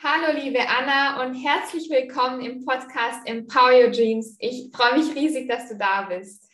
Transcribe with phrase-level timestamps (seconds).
[0.00, 4.36] Hallo liebe Anna und herzlich willkommen im Podcast Empower Your Dreams.
[4.38, 6.48] Ich freue mich riesig, dass du da bist.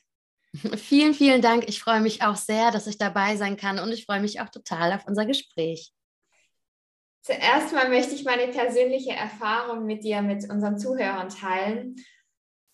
[0.77, 1.69] Vielen, vielen Dank.
[1.69, 4.49] Ich freue mich auch sehr, dass ich dabei sein kann und ich freue mich auch
[4.49, 5.93] total auf unser Gespräch.
[7.21, 11.97] Zuerst mal möchte ich meine persönliche Erfahrung mit dir, mit unseren Zuhörern teilen.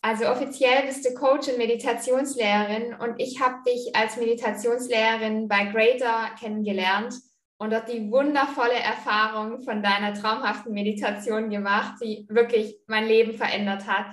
[0.02, 6.30] Also offiziell bist du Coach und Meditationslehrerin und ich habe dich als Meditationslehrerin bei Greater
[6.38, 7.14] kennengelernt
[7.60, 13.86] und dort die wundervolle Erfahrung von deiner traumhaften Meditation gemacht, die wirklich mein Leben verändert
[13.86, 14.06] hat.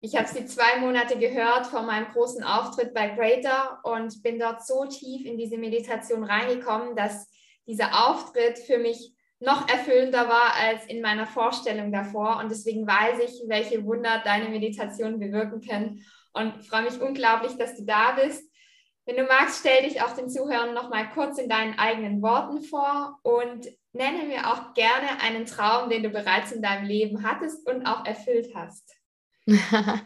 [0.00, 4.66] Ich habe sie zwei Monate gehört vor meinem großen Auftritt bei Greater und bin dort
[4.66, 7.28] so tief in diese Meditation reingekommen, dass
[7.66, 12.38] dieser Auftritt für mich noch erfüllender war als in meiner Vorstellung davor.
[12.38, 17.76] Und deswegen weiß ich, welche Wunder deine Meditationen bewirken können und freue mich unglaublich, dass
[17.76, 18.50] du da bist.
[19.06, 22.60] Wenn du magst, stell dich auch den Zuhörern noch mal kurz in deinen eigenen Worten
[22.60, 27.68] vor und nenne mir auch gerne einen Traum, den du bereits in deinem Leben hattest
[27.68, 28.96] und auch erfüllt hast.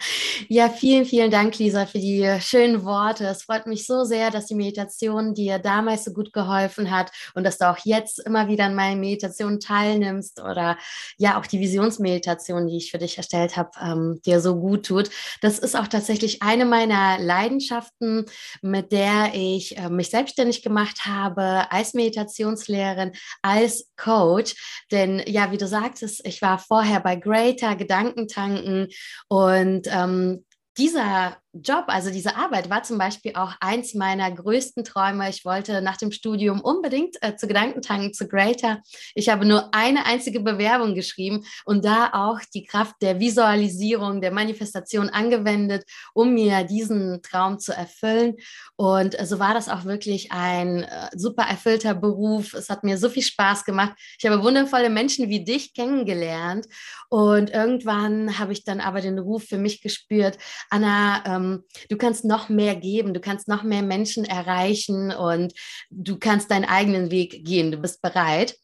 [0.48, 3.26] Ja, vielen, vielen Dank, Lisa, für die schönen Worte.
[3.26, 7.44] Es freut mich so sehr, dass die Meditation dir damals so gut geholfen hat und
[7.44, 10.76] dass du auch jetzt immer wieder an meinen Meditationen teilnimmst oder
[11.18, 15.10] ja auch die Visionsmeditation, die ich für dich erstellt habe, ähm, dir so gut tut.
[15.40, 18.26] Das ist auch tatsächlich eine meiner Leidenschaften,
[18.62, 24.84] mit der ich äh, mich selbstständig gemacht habe als Meditationslehrerin, als Coach.
[24.90, 28.88] Denn ja, wie du sagtest, ich war vorher bei Greater Gedankentanken
[29.32, 30.44] und ähm,
[30.76, 35.28] dieser Job, also diese Arbeit war zum Beispiel auch eins meiner größten Träume.
[35.28, 38.78] Ich wollte nach dem Studium unbedingt äh, zu Gedankentanken, zu Greater.
[39.16, 44.30] Ich habe nur eine einzige Bewerbung geschrieben und da auch die Kraft der Visualisierung, der
[44.30, 45.84] Manifestation angewendet,
[46.14, 48.36] um mir diesen Traum zu erfüllen.
[48.76, 52.54] Und äh, so war das auch wirklich ein äh, super erfüllter Beruf.
[52.54, 53.94] Es hat mir so viel Spaß gemacht.
[54.20, 56.66] Ich habe wundervolle Menschen wie dich kennengelernt
[57.08, 60.38] und irgendwann habe ich dann aber den Ruf für mich gespürt,
[60.70, 65.52] Anna, ähm, du kannst noch mehr geben, du kannst noch mehr Menschen erreichen und
[65.90, 68.56] du kannst deinen eigenen Weg gehen, du bist bereit.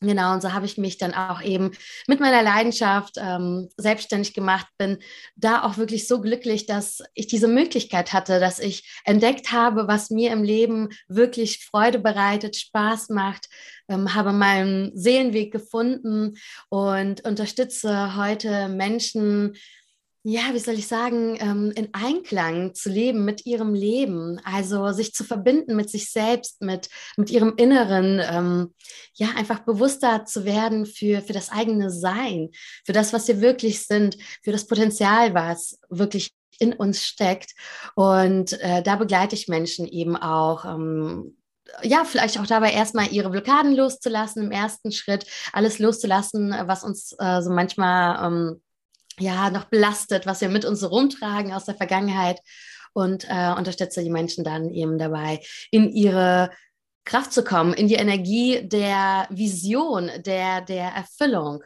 [0.00, 1.72] Genau, und so habe ich mich dann auch eben
[2.06, 4.98] mit meiner Leidenschaft ähm, selbstständig gemacht, bin
[5.34, 10.10] da auch wirklich so glücklich, dass ich diese Möglichkeit hatte, dass ich entdeckt habe, was
[10.10, 13.48] mir im Leben wirklich Freude bereitet, Spaß macht,
[13.88, 16.36] ähm, habe meinen Seelenweg gefunden
[16.68, 19.56] und unterstütze heute Menschen,
[20.30, 25.14] ja, wie soll ich sagen, ähm, in Einklang zu leben mit ihrem Leben, also sich
[25.14, 28.74] zu verbinden mit sich selbst, mit, mit ihrem Inneren, ähm,
[29.14, 32.50] ja, einfach bewusster zu werden für, für das eigene Sein,
[32.84, 37.52] für das, was wir wirklich sind, für das Potenzial, was wirklich in uns steckt.
[37.94, 40.66] Und äh, da begleite ich Menschen eben auch.
[40.66, 41.38] Ähm,
[41.82, 47.14] ja, vielleicht auch dabei erstmal ihre Blockaden loszulassen im ersten Schritt, alles loszulassen, was uns
[47.18, 48.62] äh, so manchmal ähm,
[49.20, 52.40] ja noch belastet, was wir mit uns rumtragen aus der Vergangenheit
[52.92, 55.40] und äh, unterstütze die Menschen dann eben dabei,
[55.70, 56.50] in ihre
[57.04, 61.64] Kraft zu kommen, in die Energie der Vision, der, der Erfüllung.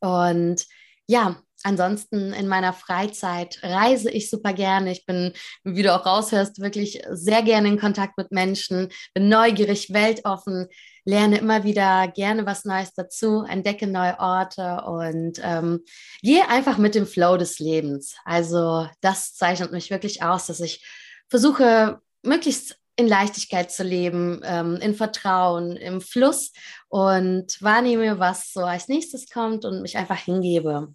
[0.00, 0.66] Und
[1.06, 4.92] ja, ansonsten in meiner Freizeit reise ich super gerne.
[4.92, 5.32] Ich bin,
[5.64, 10.68] wie du auch raushörst, wirklich sehr gerne in Kontakt mit Menschen, bin neugierig, weltoffen,
[11.04, 15.84] lerne immer wieder gerne was Neues dazu, entdecke neue Orte und ähm,
[16.22, 18.16] gehe einfach mit dem Flow des Lebens.
[18.24, 20.84] Also das zeichnet mich wirklich aus, dass ich
[21.28, 26.52] versuche, möglichst in Leichtigkeit zu leben, ähm, in Vertrauen, im Fluss
[26.88, 30.94] und wahrnehme, was so als nächstes kommt und mich einfach hingebe.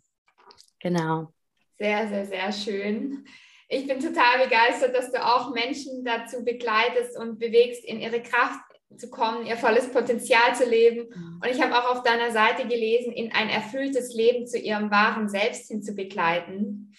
[0.80, 1.34] Genau.
[1.80, 3.26] Sehr, sehr, sehr schön.
[3.68, 8.62] Ich bin total begeistert, dass du auch Menschen dazu begleitest und bewegst, in ihre Kraft
[8.98, 11.10] zu kommen, ihr volles Potenzial zu leben.
[11.10, 11.42] Mhm.
[11.44, 15.28] Und ich habe auch auf deiner Seite gelesen, in ein erfülltes Leben zu ihrem wahren
[15.30, 16.94] Selbst hin zu begleiten.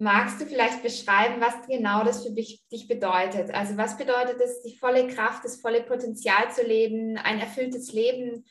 [0.00, 3.50] Magst du vielleicht beschreiben, was genau das für dich, bedeutet?
[3.52, 8.44] Also was bedeutet es, die volle Kraft, das volle Potenzial zu leben, ein erfülltes Leben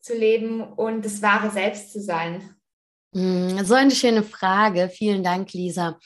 [0.00, 2.54] zu leben und das wahre Selbst zu sein?
[3.14, 4.88] Hm, so eine schöne Frage.
[4.88, 5.98] Vielen Dank, Lisa.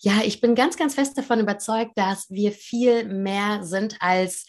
[0.00, 4.46] Ja, ich bin ganz, ganz fest davon überzeugt, dass wir viel mehr sind als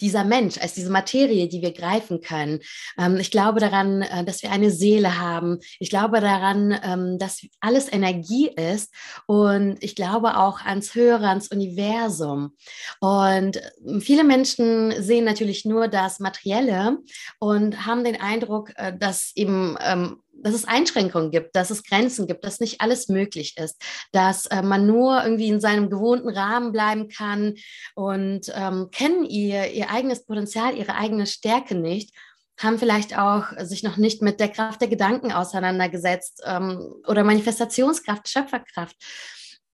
[0.00, 2.60] dieser Mensch, als diese Materie, die wir greifen können.
[2.98, 5.58] Ähm, ich glaube daran, äh, dass wir eine Seele haben.
[5.78, 8.92] Ich glaube daran, ähm, dass alles Energie ist.
[9.26, 12.56] Und ich glaube auch ans Höhere, ans Universum.
[13.00, 16.98] Und äh, viele Menschen sehen natürlich nur das Materielle
[17.38, 22.26] und haben den Eindruck, äh, dass eben ähm, dass es Einschränkungen gibt, dass es Grenzen
[22.26, 23.80] gibt, dass nicht alles möglich ist,
[24.12, 27.54] dass äh, man nur irgendwie in seinem gewohnten Rahmen bleiben kann
[27.94, 32.14] und ähm, kennen ihr, ihr eigenes Potenzial, ihre eigene Stärke nicht.
[32.58, 38.28] haben vielleicht auch sich noch nicht mit der Kraft der Gedanken auseinandergesetzt ähm, oder Manifestationskraft,
[38.28, 38.96] Schöpferkraft.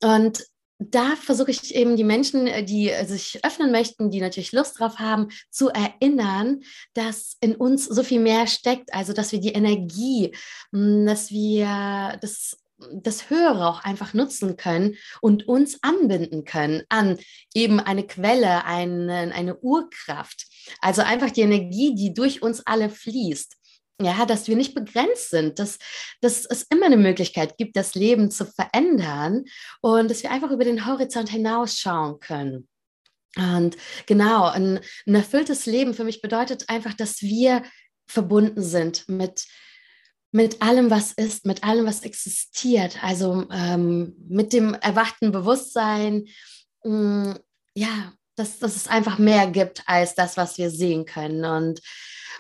[0.03, 0.43] Und
[0.89, 5.00] da versuche ich eben die Menschen, äh, die sich öffnen möchten, die natürlich Lust drauf
[5.00, 6.62] haben, zu erinnern,
[6.94, 10.36] dass in uns so viel mehr steckt, also dass wir die Energie,
[10.72, 12.57] hm, dass wir das
[12.94, 17.19] das Höhere auch einfach nutzen können und uns anbinden können an
[17.54, 20.48] eben eine Quelle, eine, eine Urkraft.
[20.80, 23.57] Also einfach die Energie, die durch uns alle fließt.
[24.03, 25.77] Ja, dass wir nicht begrenzt sind, dass,
[26.21, 29.45] dass es immer eine Möglichkeit gibt, das Leben zu verändern
[29.81, 32.68] und dass wir einfach über den Horizont hinausschauen können.
[33.38, 33.77] Und
[34.07, 37.63] genau, ein, ein erfülltes Leben für mich bedeutet einfach, dass wir
[38.07, 39.45] verbunden sind mit,
[40.31, 46.25] mit allem, was ist, mit allem, was existiert, also ähm, mit dem erwachten Bewusstsein,
[46.83, 47.39] mh, mm,
[47.74, 51.45] ja, dass, dass es einfach mehr gibt als das, was wir sehen können.
[51.45, 51.81] Und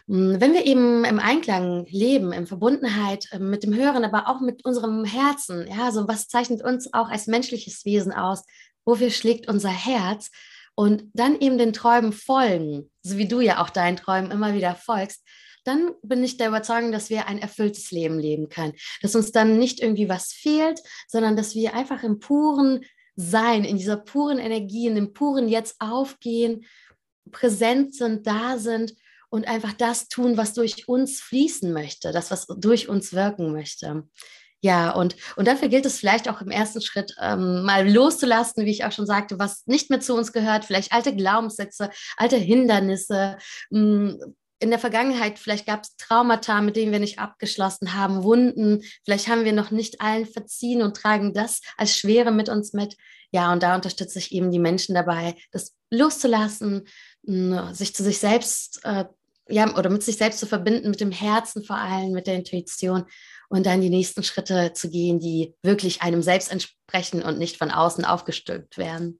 [0.07, 4.41] mm, wenn wir eben im Einklang leben, in Verbundenheit äh, mit dem Hören, aber auch
[4.41, 8.43] mit unserem Herzen, ja, so was zeichnet uns auch als menschliches Wesen aus,
[8.85, 10.31] wofür schlägt unser Herz
[10.75, 14.75] und dann eben den Träumen folgen, so wie du ja auch deinen Träumen immer wieder
[14.75, 15.23] folgst,
[15.63, 18.73] dann bin ich der Überzeugung, dass wir ein erfülltes Leben leben können.
[19.01, 22.83] Dass uns dann nicht irgendwie was fehlt, sondern dass wir einfach im puren
[23.15, 26.65] Sein, in dieser puren Energie, in dem puren Jetzt aufgehen,
[27.31, 28.93] präsent sind, da sind
[29.29, 34.03] und einfach das tun, was durch uns fließen möchte, das, was durch uns wirken möchte.
[34.63, 38.71] Ja, und, und dafür gilt es vielleicht auch im ersten Schritt ähm, mal loszulassen, wie
[38.71, 43.37] ich auch schon sagte, was nicht mehr zu uns gehört, vielleicht alte Glaubenssätze, alte Hindernisse,
[43.71, 48.23] mh, hm, in der Vergangenheit, vielleicht gab es Traumata, mit denen wir nicht abgeschlossen haben,
[48.23, 52.71] Wunden, vielleicht haben wir noch nicht allen verziehen und tragen das als Schwere mit uns
[52.71, 52.95] mit.
[53.31, 56.87] Ja, und da unterstütze ich eben die Menschen dabei, das loszulassen,
[57.23, 59.05] sich zu sich selbst, äh,
[59.49, 63.05] ja, oder mit sich selbst zu verbinden, mit dem Herzen vor allem, mit der Intuition
[63.49, 67.71] und dann die nächsten Schritte zu gehen, die wirklich einem selbst entsprechen und nicht von
[67.71, 69.19] außen aufgestülpt werden.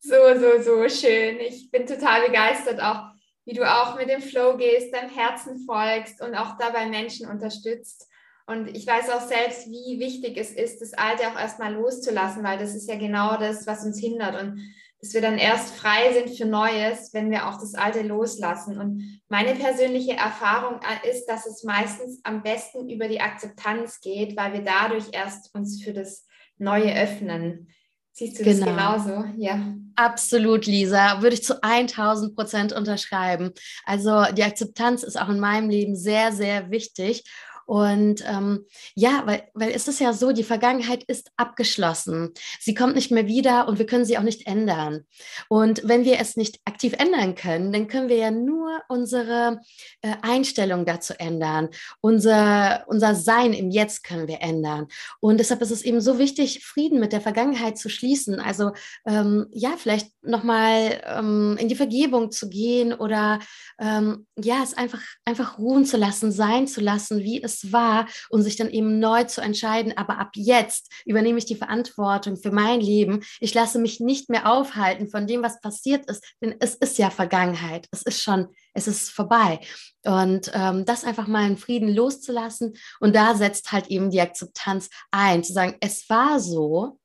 [0.00, 1.38] So, so, so schön.
[1.40, 3.10] Ich bin total begeistert auch
[3.44, 8.08] wie du auch mit dem Flow gehst, deinem Herzen folgst und auch dabei Menschen unterstützt.
[8.46, 12.58] Und ich weiß auch selbst, wie wichtig es ist, das Alte auch erstmal loszulassen, weil
[12.58, 14.40] das ist ja genau das, was uns hindert.
[14.40, 14.60] Und
[15.00, 18.78] dass wir dann erst frei sind für Neues, wenn wir auch das Alte loslassen.
[18.78, 24.52] Und meine persönliche Erfahrung ist, dass es meistens am besten über die Akzeptanz geht, weil
[24.52, 26.26] wir dadurch erst uns für das
[26.58, 27.68] Neue öffnen.
[28.12, 28.66] Siehst du genau.
[28.66, 29.24] das genauso?
[29.36, 29.74] Ja.
[29.96, 31.20] Absolut, Lisa.
[31.20, 33.52] Würde ich zu 1000 Prozent unterschreiben.
[33.84, 37.24] Also die Akzeptanz ist auch in meinem Leben sehr, sehr wichtig.
[37.70, 42.30] Und ähm, ja, weil, weil es ist ja so, die Vergangenheit ist abgeschlossen.
[42.58, 45.04] Sie kommt nicht mehr wieder und wir können sie auch nicht ändern.
[45.48, 49.60] Und wenn wir es nicht aktiv ändern können, dann können wir ja nur unsere
[50.02, 51.68] äh, Einstellung dazu ändern.
[52.00, 54.88] Unser, unser Sein im Jetzt können wir ändern.
[55.20, 58.40] Und deshalb ist es eben so wichtig, Frieden mit der Vergangenheit zu schließen.
[58.40, 58.72] Also
[59.06, 63.38] ähm, ja, vielleicht nochmal ähm, in die Vergebung zu gehen oder
[63.78, 68.42] ähm, ja, es einfach, einfach ruhen zu lassen, sein zu lassen, wie es war und
[68.42, 72.80] sich dann eben neu zu entscheiden, aber ab jetzt übernehme ich die Verantwortung für mein
[72.80, 73.22] Leben.
[73.40, 77.10] Ich lasse mich nicht mehr aufhalten von dem, was passiert ist, denn es ist ja
[77.10, 77.86] Vergangenheit.
[77.90, 79.60] Es ist schon, es ist vorbei.
[80.04, 82.74] Und ähm, das einfach mal in Frieden loszulassen.
[83.00, 86.98] Und da setzt halt eben die Akzeptanz ein, zu sagen, es war so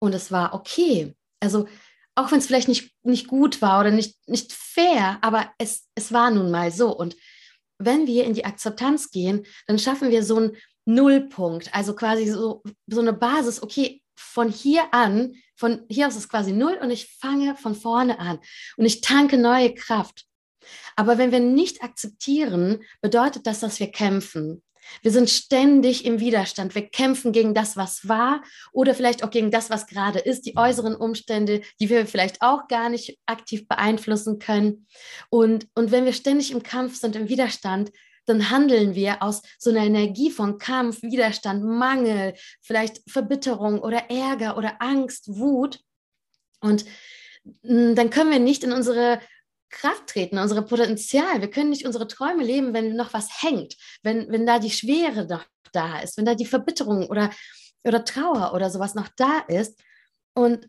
[0.00, 1.14] und es war okay.
[1.40, 1.66] Also
[2.14, 6.12] auch wenn es vielleicht nicht, nicht gut war oder nicht, nicht fair, aber es, es
[6.12, 6.94] war nun mal so.
[6.94, 7.16] Und
[7.78, 12.62] wenn wir in die Akzeptanz gehen, dann schaffen wir so einen Nullpunkt, also quasi so,
[12.86, 17.16] so eine Basis, okay, von hier an, von hier aus ist quasi null und ich
[17.20, 18.38] fange von vorne an
[18.76, 20.27] und ich tanke neue Kraft.
[20.96, 24.62] Aber wenn wir nicht akzeptieren, bedeutet das, dass wir kämpfen.
[25.02, 26.74] Wir sind ständig im Widerstand.
[26.74, 30.56] Wir kämpfen gegen das, was war oder vielleicht auch gegen das, was gerade ist, die
[30.56, 34.86] äußeren Umstände, die wir vielleicht auch gar nicht aktiv beeinflussen können.
[35.30, 37.92] Und, und wenn wir ständig im Kampf sind, im Widerstand,
[38.26, 44.58] dann handeln wir aus so einer Energie von Kampf, Widerstand, Mangel, vielleicht Verbitterung oder Ärger
[44.58, 45.80] oder Angst, Wut.
[46.60, 46.84] Und
[47.62, 49.20] mm, dann können wir nicht in unsere
[49.70, 51.40] Kraft treten, unsere Potenzial.
[51.40, 55.26] Wir können nicht unsere Träume leben, wenn noch was hängt, wenn, wenn da die Schwere
[55.26, 57.30] noch da ist, wenn da die Verbitterung oder,
[57.84, 59.78] oder Trauer oder sowas noch da ist.
[60.34, 60.68] Und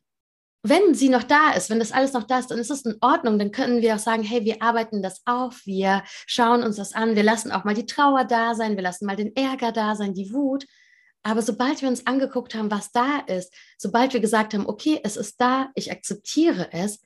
[0.62, 2.98] wenn sie noch da ist, wenn das alles noch da ist, dann ist es in
[3.00, 3.40] Ordnung.
[3.40, 7.16] Dann können wir auch sagen, hey, wir arbeiten das auf, wir schauen uns das an,
[7.16, 10.14] wir lassen auch mal die Trauer da sein, wir lassen mal den Ärger da sein,
[10.14, 10.66] die Wut.
[11.24, 15.18] Aber sobald wir uns angeguckt haben, was da ist, sobald wir gesagt haben, okay, es
[15.18, 17.02] ist da, ich akzeptiere es,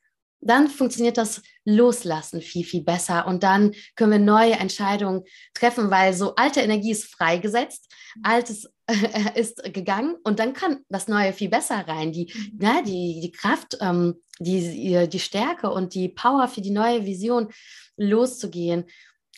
[0.46, 3.28] dann funktioniert das Loslassen viel, viel besser.
[3.28, 5.24] Und dann können wir neue Entscheidungen
[5.54, 8.94] treffen, weil so alte Energie ist freigesetzt, altes äh,
[9.40, 12.12] ist gegangen und dann kann das Neue viel besser rein.
[12.12, 17.06] Die, ja, die, die Kraft, ähm, die, die Stärke und die Power für die neue
[17.06, 17.50] Vision
[17.98, 18.86] loszugehen.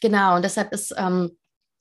[0.02, 1.38] Genau, und deshalb ist ähm,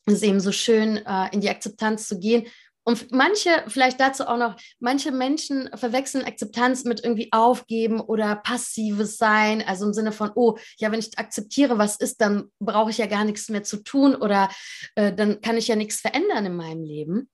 [0.06, 2.46] es eben so schön, äh, in die Akzeptanz zu gehen
[2.84, 9.16] und manche, vielleicht dazu auch noch, manche Menschen verwechseln Akzeptanz mit irgendwie aufgeben oder passives
[9.16, 12.98] Sein, also im Sinne von, oh, ja, wenn ich akzeptiere, was ist, dann brauche ich
[12.98, 14.50] ja gar nichts mehr zu tun oder
[14.96, 17.30] äh, dann kann ich ja nichts verändern in meinem Leben.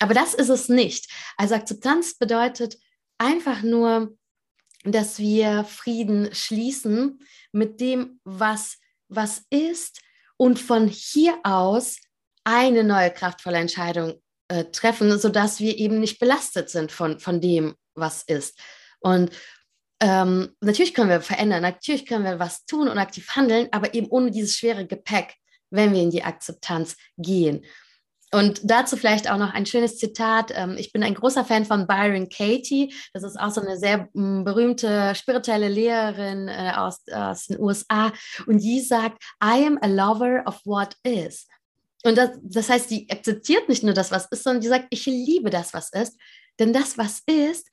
[0.00, 1.10] Aber das ist es nicht.
[1.36, 2.78] Also Akzeptanz bedeutet
[3.18, 4.16] einfach nur,
[4.84, 7.20] dass wir Frieden schließen
[7.52, 10.00] mit dem, was, was ist
[10.38, 11.98] und von hier aus
[12.44, 17.74] eine neue kraftvolle Entscheidung äh, treffen, sodass wir eben nicht belastet sind von, von dem,
[17.94, 18.58] was ist.
[19.00, 19.30] Und
[20.00, 24.08] ähm, natürlich können wir verändern, natürlich können wir was tun und aktiv handeln, aber eben
[24.08, 25.34] ohne dieses schwere Gepäck,
[25.70, 27.64] wenn wir in die Akzeptanz gehen.
[28.34, 30.52] Und dazu vielleicht auch noch ein schönes Zitat.
[30.54, 32.92] Ähm, ich bin ein großer Fan von Byron Katie.
[33.12, 38.12] Das ist auch so eine sehr mm, berühmte spirituelle Lehrerin äh, aus, aus den USA.
[38.46, 41.46] Und die sagt, I am a lover of what is.
[42.04, 45.06] Und das, das heißt, die akzeptiert nicht nur das, was ist, sondern die sagt, ich
[45.06, 46.18] liebe das, was ist.
[46.58, 47.68] Denn das, was ist,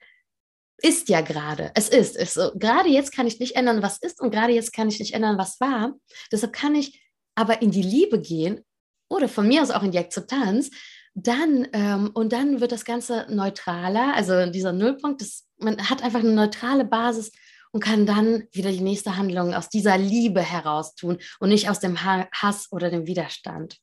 [0.81, 1.71] ist ja gerade.
[1.75, 2.15] Es ist.
[2.15, 2.51] ist so.
[2.55, 5.37] Gerade jetzt kann ich nicht ändern, was ist und gerade jetzt kann ich nicht ändern,
[5.37, 5.93] was war.
[6.31, 7.03] Deshalb kann ich
[7.35, 8.65] aber in die Liebe gehen
[9.09, 10.71] oder von mir aus auch in die Akzeptanz.
[11.13, 14.15] Dann ähm, und dann wird das Ganze neutraler.
[14.15, 17.31] Also dieser Nullpunkt, das, man hat einfach eine neutrale Basis
[17.73, 21.79] und kann dann wieder die nächste Handlung aus dieser Liebe heraus tun und nicht aus
[21.79, 23.77] dem Hass oder dem Widerstand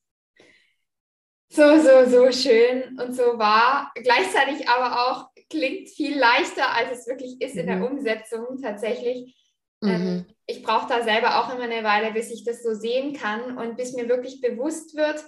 [1.50, 3.90] so, so, so schön und so wahr.
[3.94, 7.60] Gleichzeitig aber auch klingt viel leichter, als es wirklich ist mhm.
[7.60, 7.84] in der mhm.
[7.84, 9.36] Umsetzung tatsächlich.
[9.82, 10.06] Ähm, mhm.
[10.06, 13.58] Ähm, ich brauche da selber auch immer eine Weile, bis ich das so sehen kann
[13.58, 15.22] und bis mir wirklich bewusst wird,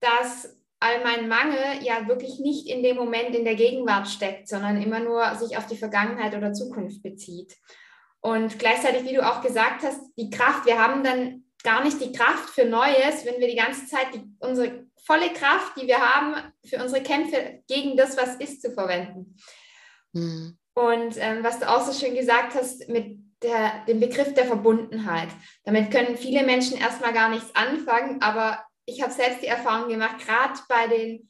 [0.00, 4.82] dass all mein Mangel ja wirklich nicht in dem Moment in der Gegenwart steckt, sondern
[4.82, 7.56] immer nur sich auf die Vergangenheit oder Zukunft bezieht.
[8.20, 12.12] Und gleichzeitig, wie du auch gesagt hast, die Kraft, wir haben dann gar nicht die
[12.12, 16.52] Kraft für Neues, wenn wir die ganze Zeit die, unsere volle Kraft, die wir haben,
[16.64, 19.36] für unsere Kämpfe gegen das, was ist, zu verwenden.
[20.12, 20.58] Mhm.
[20.74, 25.28] Und ähm, was du auch so schön gesagt hast mit der, dem Begriff der Verbundenheit.
[25.64, 30.24] Damit können viele Menschen erstmal gar nichts anfangen, aber ich habe selbst die Erfahrung gemacht,
[30.24, 31.28] gerade bei den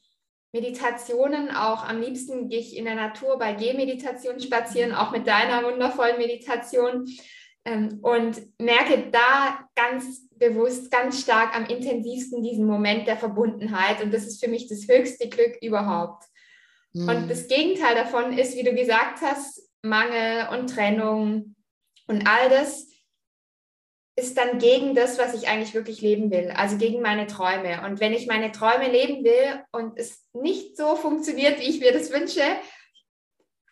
[0.53, 1.83] Meditationen auch.
[1.87, 7.07] Am liebsten gehe ich in der Natur bei Gehmeditation spazieren, auch mit deiner wundervollen Meditation.
[7.65, 14.03] Ähm, und merke da ganz bewusst, ganz stark am intensivsten diesen Moment der Verbundenheit.
[14.03, 16.25] Und das ist für mich das höchste Glück überhaupt.
[16.93, 17.09] Mhm.
[17.09, 21.55] Und das Gegenteil davon ist, wie du gesagt hast, Mangel und Trennung
[22.07, 22.87] und all das
[24.15, 27.83] ist dann gegen das, was ich eigentlich wirklich leben will, also gegen meine Träume.
[27.85, 31.91] Und wenn ich meine Träume leben will und es nicht so funktioniert, wie ich mir
[31.91, 32.43] das wünsche,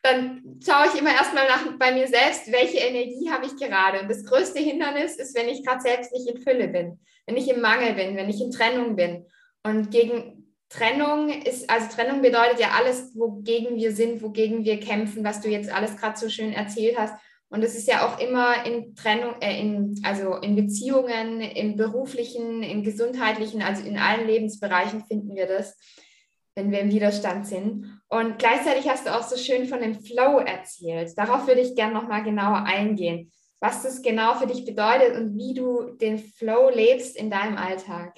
[0.02, 4.02] dann schaue ich immer erstmal nach bei mir selbst, welche Energie habe ich gerade.
[4.02, 7.50] Und das größte Hindernis ist, wenn ich gerade selbst nicht in Fülle bin, wenn ich
[7.50, 9.26] im Mangel bin, wenn ich in Trennung bin.
[9.64, 15.24] Und gegen Trennung ist, also Trennung bedeutet ja alles, wogegen wir sind, wogegen wir kämpfen,
[15.24, 17.14] was du jetzt alles gerade so schön erzählt hast.
[17.50, 22.64] Und es ist ja auch immer in Trennung, äh, in, also in Beziehungen, im beruflichen,
[22.64, 25.78] im gesundheitlichen, also in allen Lebensbereichen finden wir das
[26.56, 28.02] wenn wir im Widerstand sind.
[28.10, 31.18] Und gleichzeitig hast du auch so schön von dem Flow erzählt.
[31.18, 35.54] Darauf würde ich gerne nochmal genauer eingehen, was das genau für dich bedeutet und wie
[35.54, 38.18] du den Flow lebst in deinem Alltag.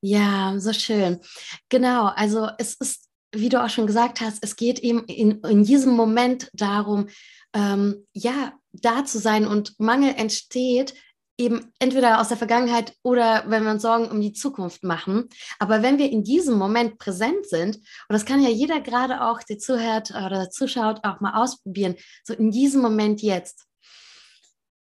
[0.00, 1.20] Ja, so schön.
[1.68, 5.64] Genau, also es ist, wie du auch schon gesagt hast, es geht eben in, in
[5.64, 7.08] diesem Moment darum,
[7.54, 10.94] ähm, ja, da zu sein und Mangel entsteht,
[11.38, 15.28] eben entweder aus der Vergangenheit oder wenn wir uns Sorgen um die Zukunft machen.
[15.58, 19.42] Aber wenn wir in diesem Moment präsent sind, und das kann ja jeder gerade auch,
[19.42, 23.66] der zuhört oder zuschaut, auch mal ausprobieren, so in diesem Moment jetzt.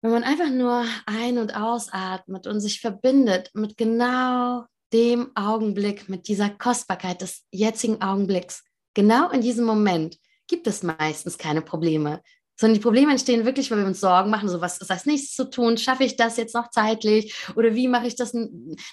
[0.01, 6.29] Wenn man einfach nur ein- und ausatmet und sich verbindet mit genau dem Augenblick, mit
[6.29, 8.65] dieser Kostbarkeit des jetzigen Augenblicks,
[8.95, 12.23] genau in diesem Moment gibt es meistens keine Probleme
[12.59, 15.35] sondern die Probleme entstehen wirklich, weil wir uns Sorgen machen, so was ist als nächstes
[15.35, 18.35] zu tun, schaffe ich das jetzt noch zeitlich oder wie mache ich das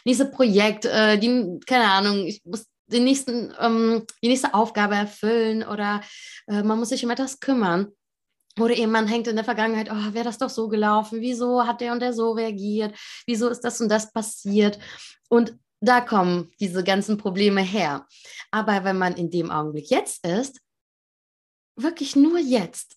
[0.05, 5.63] nächste Projekt, äh, die, keine Ahnung, ich muss den nächsten, ähm, die nächste Aufgabe erfüllen
[5.63, 6.01] oder
[6.47, 7.91] äh, man muss sich um etwas kümmern.
[8.57, 11.81] Oder eben man hängt in der Vergangenheit, oh, wäre das doch so gelaufen, wieso hat
[11.81, 12.95] der und der so reagiert,
[13.27, 14.79] wieso ist das und das passiert.
[15.27, 18.07] Und da kommen diese ganzen Probleme her.
[18.51, 20.61] Aber wenn man in dem Augenblick jetzt ist,
[21.75, 22.95] wirklich nur jetzt,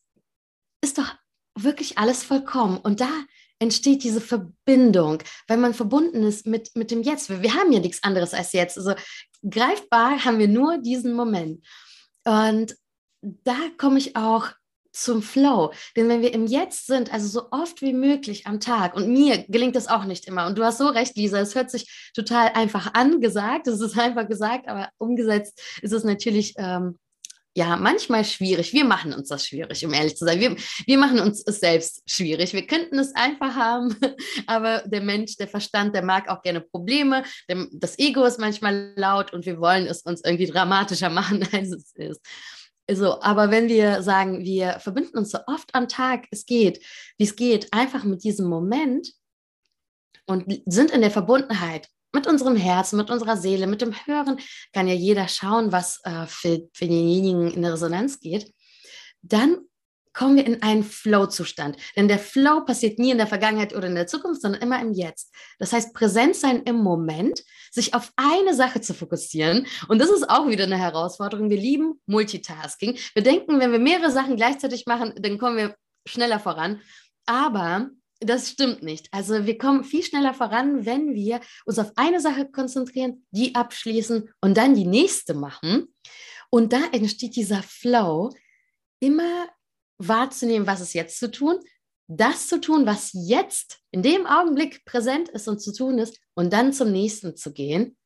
[0.83, 1.15] ist doch
[1.57, 2.79] wirklich alles vollkommen.
[2.79, 3.11] Und da
[3.59, 7.29] entsteht diese Verbindung, weil man verbunden ist mit, mit dem Jetzt.
[7.29, 8.79] Wir, wir haben ja nichts anderes als jetzt.
[8.79, 8.95] Also
[9.49, 11.67] greifbar haben wir nur diesen Moment.
[12.25, 12.77] Und
[13.21, 14.51] da komme ich auch
[14.93, 15.73] zum Flow.
[15.97, 19.45] Denn wenn wir im Jetzt sind, also so oft wie möglich am Tag, und mir
[19.49, 22.49] gelingt das auch nicht immer, und du hast so recht, Lisa, es hört sich total
[22.55, 26.99] einfach angesagt, es ist einfach gesagt, aber umgesetzt ist es natürlich ähm,
[27.59, 28.73] ja manchmal schwierig.
[28.73, 30.39] Wir machen uns das schwierig, um ehrlich zu sein.
[30.39, 32.55] Wir, wir machen uns es selbst schwierig.
[32.55, 33.97] Wir könnten es einfach haben,
[34.47, 37.25] aber der Mensch, der Verstand, der mag auch gerne Probleme.
[37.73, 41.93] das Ego ist manchmal laut und wir wollen es uns irgendwie dramatischer machen, als es
[41.95, 42.21] ist.
[42.91, 46.83] So, aber wenn wir sagen, wir verbinden uns so oft am Tag es geht,
[47.19, 49.13] wie es geht, einfach mit diesem Moment
[50.27, 54.39] und sind in der Verbundenheit mit unserem Herzen, mit unserer Seele, mit dem Hören,
[54.73, 58.53] kann ja jeder schauen, was äh, für, für denjenigen in Resonanz geht,
[59.23, 59.59] dann
[60.19, 61.77] kommen wir in einen Flow-Zustand.
[61.95, 64.93] Denn der Flow passiert nie in der Vergangenheit oder in der Zukunft, sondern immer im
[64.93, 65.33] Jetzt.
[65.61, 69.67] Das heißt, präsent sein im Moment, sich auf eine Sache zu fokussieren.
[69.87, 71.51] Und das ist auch wieder eine Herausforderung.
[71.51, 72.99] Wir lieben Multitasking.
[73.15, 76.81] Wir denken, wenn wir mehrere Sachen gleichzeitig machen, dann kommen wir schneller voran.
[77.27, 79.09] Aber das stimmt nicht.
[79.13, 84.31] Also wir kommen viel schneller voran, wenn wir uns auf eine Sache konzentrieren, die abschließen
[84.41, 85.95] und dann die nächste machen.
[86.51, 88.31] Und da entsteht dieser Flow,
[89.01, 89.49] immer
[89.99, 91.61] wahrzunehmen, was ist jetzt zu tun,
[92.09, 96.53] das zu tun, was jetzt in dem Augenblick präsent ist und zu tun ist, und
[96.53, 97.97] dann zum nächsten zu gehen.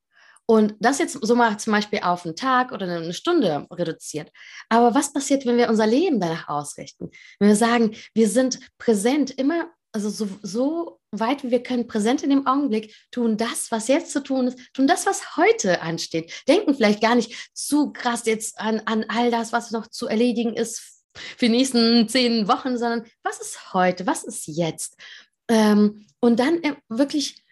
[0.46, 4.30] Und das jetzt so mal zum Beispiel auf einen Tag oder eine Stunde reduziert.
[4.68, 7.10] Aber was passiert, wenn wir unser Leben danach ausrichten?
[7.38, 12.22] Wenn wir sagen, wir sind präsent, immer, also so, so weit wie wir können, präsent
[12.22, 16.32] in dem Augenblick, tun das, was jetzt zu tun ist, tun das, was heute ansteht.
[16.48, 20.54] Denken vielleicht gar nicht zu krass jetzt an, an all das, was noch zu erledigen
[20.54, 24.96] ist für die nächsten zehn Wochen, sondern was ist heute, was ist jetzt?
[25.48, 27.42] Ähm, und dann äh, wirklich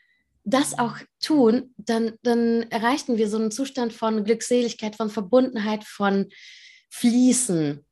[0.45, 6.31] das auch tun, dann, dann erreichen wir so einen Zustand von Glückseligkeit, von Verbundenheit, von
[6.89, 7.85] Fließen.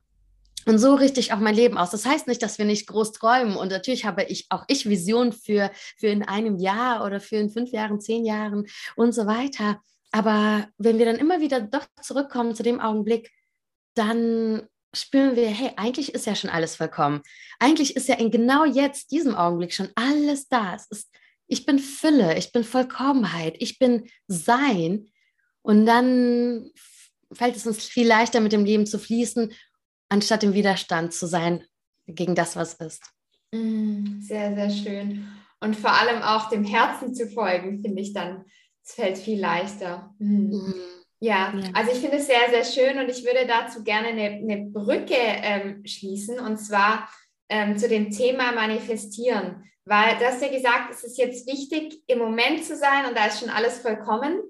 [0.66, 1.90] Und so richte ich auch mein Leben aus.
[1.90, 3.57] Das heißt nicht, dass wir nicht groß träumen.
[3.57, 7.51] Und natürlich habe ich auch ich Vision für, für in einem Jahr oder für in
[7.51, 8.66] fünf Jahren, zehn Jahren
[8.97, 9.81] und so weiter.
[10.11, 13.31] Aber wenn wir dann immer wieder doch zurückkommen zu dem Augenblick,
[13.94, 17.23] dann spüren wir, hey, eigentlich ist ja schon alles vollkommen.
[17.59, 20.75] Eigentlich ist ja in genau jetzt, diesem Augenblick schon alles da.
[20.75, 21.09] Es ist,
[21.47, 25.11] ich bin Fülle, ich bin Vollkommenheit, ich bin Sein.
[25.62, 26.71] Und dann
[27.33, 29.53] fällt es uns viel leichter, mit dem Leben zu fließen,
[30.09, 31.64] anstatt im Widerstand zu sein
[32.07, 33.03] gegen das, was ist.
[33.53, 35.29] Mm, sehr, sehr schön.
[35.61, 38.44] Und vor allem auch dem Herzen zu folgen, finde ich dann,
[38.85, 40.14] es fällt viel leichter.
[40.18, 40.75] Mhm.
[41.21, 44.23] Ja, ja, also ich finde es sehr, sehr schön und ich würde dazu gerne eine,
[44.23, 47.09] eine Brücke ähm, schließen und zwar
[47.49, 49.64] ähm, zu dem Thema Manifestieren.
[49.85, 53.27] Weil du hast ja gesagt, es ist jetzt wichtig, im Moment zu sein und da
[53.27, 54.42] ist schon alles vollkommen.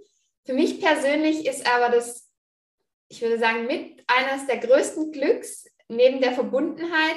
[0.44, 2.27] Für mich persönlich ist aber das,
[3.08, 7.16] ich würde sagen, mit eines der größten Glücks neben der Verbundenheit,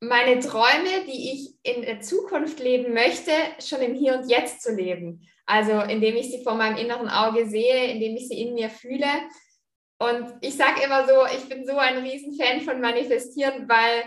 [0.00, 4.74] meine Träume, die ich in der Zukunft leben möchte, schon im Hier und Jetzt zu
[4.74, 5.28] leben.
[5.44, 9.06] Also indem ich sie vor meinem inneren Auge sehe, indem ich sie in mir fühle.
[9.98, 14.04] Und ich sage immer so, ich bin so ein Riesenfan von Manifestieren, weil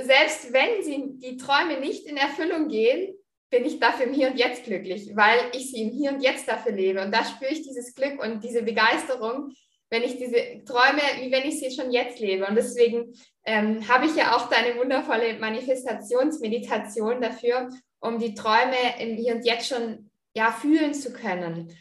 [0.00, 3.14] selbst wenn sie, die Träume nicht in Erfüllung gehen,
[3.50, 6.48] bin ich dafür im Hier und Jetzt glücklich, weil ich sie im Hier und Jetzt
[6.48, 7.02] dafür lebe.
[7.02, 9.52] Und da spüre ich dieses Glück und diese Begeisterung,
[9.90, 12.46] wenn ich diese Träume, wie wenn ich sie schon jetzt lebe.
[12.46, 13.12] Und deswegen
[13.44, 17.68] ähm, habe ich ja auch deine wundervolle Manifestationsmeditation dafür,
[18.00, 21.76] um die Träume im Hier und Jetzt schon ja, fühlen zu können.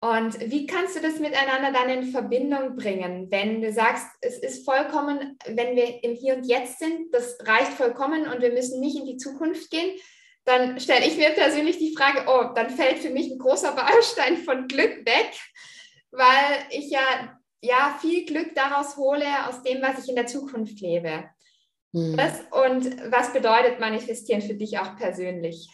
[0.00, 4.64] Und wie kannst du das miteinander dann in Verbindung bringen, wenn du sagst, es ist
[4.64, 8.96] vollkommen, wenn wir im Hier und Jetzt sind, das reicht vollkommen und wir müssen nicht
[8.96, 9.96] in die Zukunft gehen,
[10.44, 14.38] dann stelle ich mir persönlich die Frage, oh, dann fällt für mich ein großer Baustein
[14.38, 15.30] von Glück weg,
[16.12, 20.80] weil ich ja, ja viel Glück daraus hole, aus dem, was ich in der Zukunft
[20.80, 21.24] lebe.
[21.92, 22.16] Hm.
[22.16, 25.68] Das, und was bedeutet manifestieren für dich auch persönlich?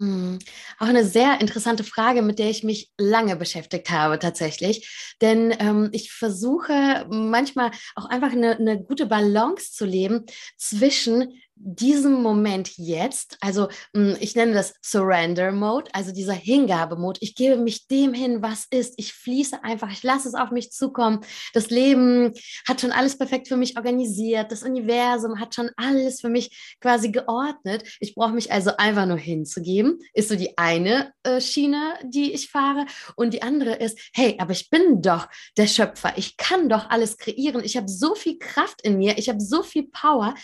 [0.00, 0.38] Hm.
[0.78, 5.16] Auch eine sehr interessante Frage, mit der ich mich lange beschäftigt habe tatsächlich.
[5.20, 10.24] Denn ähm, ich versuche manchmal auch einfach eine, eine gute Balance zu leben
[10.56, 17.18] zwischen diesem Moment jetzt, also hm, ich nenne das Surrender Mode, also dieser Hingabe-Mode.
[17.22, 18.94] Ich gebe mich dem hin, was ist.
[18.96, 21.20] Ich fließe einfach, ich lasse es auf mich zukommen.
[21.54, 22.32] Das Leben
[22.66, 24.52] hat schon alles perfekt für mich organisiert.
[24.52, 27.84] Das Universum hat schon alles für mich quasi geordnet.
[28.00, 29.98] Ich brauche mich also einfach nur hinzugeben.
[30.14, 32.86] Ist so die eine äh, Schiene, die ich fahre.
[33.16, 36.12] Und die andere ist, hey, aber ich bin doch der Schöpfer.
[36.16, 37.64] Ich kann doch alles kreieren.
[37.64, 39.18] Ich habe so viel Kraft in mir.
[39.18, 40.34] Ich habe so viel Power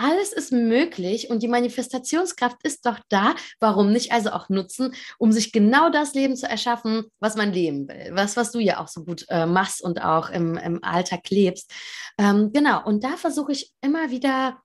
[0.00, 3.34] alles ist möglich und die Manifestationskraft ist doch da.
[3.60, 7.86] Warum nicht also auch nutzen, um sich genau das Leben zu erschaffen, was man leben
[7.88, 8.10] will?
[8.12, 11.70] Was, was du ja auch so gut äh, machst und auch im, im Alltag lebst.
[12.18, 14.60] Ähm, genau, und da versuche ich immer wieder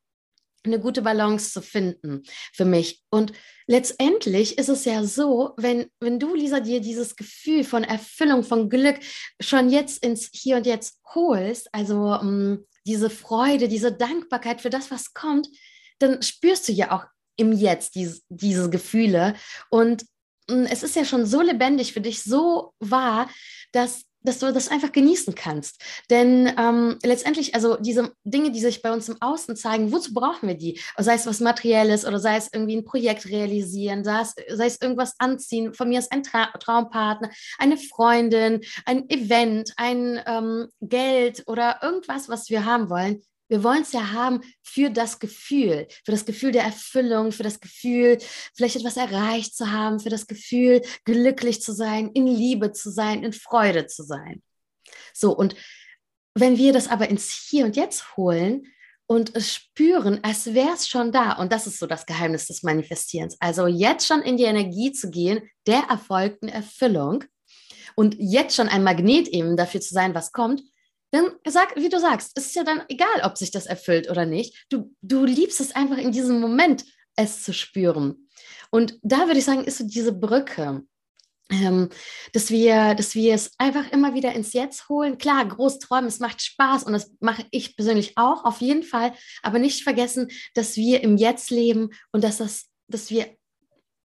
[0.65, 2.23] eine gute Balance zu finden
[2.53, 3.03] für mich.
[3.09, 3.33] Und
[3.67, 8.69] letztendlich ist es ja so, wenn, wenn du, Lisa, dir dieses Gefühl von Erfüllung, von
[8.69, 8.99] Glück
[9.39, 14.69] schon jetzt ins Hier und Jetzt holst, also um, mm, diese Freude, diese Dankbarkeit für
[14.69, 15.47] das, was kommt,
[15.99, 17.05] dann spürst du ja auch
[17.37, 19.35] im Jetzt diese, diese Gefühle.
[19.69, 20.03] Und
[20.49, 23.29] mm, es ist ja schon so lebendig für dich, so wahr,
[23.71, 25.81] dass dass du das einfach genießen kannst.
[26.09, 30.47] Denn ähm, letztendlich, also diese Dinge, die sich bei uns im Außen zeigen, wozu brauchen
[30.47, 30.79] wir die?
[30.97, 34.81] Sei es was Materielles oder sei es irgendwie ein Projekt realisieren, sei es, sei es
[34.81, 41.43] irgendwas anziehen, von mir ist ein Tra Traumpartner, eine Freundin, ein Event, ein ähm, Geld
[41.47, 43.21] oder irgendwas, was wir haben wollen.
[43.47, 47.59] Wir wollen es ja haben für das Gefühl, für das Gefühl der Erfüllung, für das
[47.59, 48.17] Gefühl,
[48.55, 53.23] vielleicht etwas erreicht zu haben, für das Gefühl, glücklich zu sein, in Liebe zu sein,
[53.23, 54.41] in Freude zu sein.
[55.13, 55.55] So, und
[56.33, 58.67] wenn wir das aber ins Hier und Jetzt holen
[59.07, 62.63] und es spüren, als wäre es schon da, und das ist so das Geheimnis des
[62.63, 67.23] Manifestierens, also jetzt schon in die Energie zu gehen, der erfolgten Erfüllung
[67.95, 70.61] und jetzt schon ein Magnet eben dafür zu sein, was kommt,
[71.11, 74.25] dann sag, wie du sagst, es ist ja dann egal, ob sich das erfüllt oder
[74.25, 74.65] nicht.
[74.69, 78.27] Du, du liebst es einfach in diesem Moment, es zu spüren.
[78.71, 80.83] Und da würde ich sagen, ist so diese Brücke.
[81.51, 81.89] Ähm,
[82.33, 85.19] dass wir, dass wir es einfach immer wieder ins Jetzt holen.
[85.19, 89.13] Klar, groß träumen, es macht Spaß und das mache ich persönlich auch, auf jeden Fall.
[89.43, 93.27] Aber nicht vergessen, dass wir im Jetzt leben und dass das, dass wir